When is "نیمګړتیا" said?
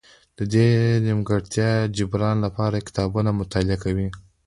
1.05-1.69